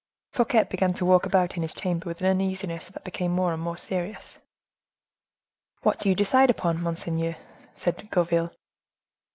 Fouquet 0.31 0.63
began 0.63 0.95
to 0.95 1.05
walk 1.05 1.27
about 1.27 1.55
in 1.57 1.61
his 1.61 1.75
chamber 1.75 2.07
with 2.07 2.21
an 2.21 2.25
uneasiness 2.25 2.87
that 2.87 3.03
became 3.03 3.29
more 3.31 3.53
and 3.53 3.61
more 3.61 3.77
serious. 3.77 4.39
"What 5.83 5.99
do 5.99 6.09
you 6.09 6.15
decide 6.15 6.49
upon, 6.49 6.81
monseigneur?" 6.81 7.35
said 7.75 8.09
Gourville. 8.09 8.51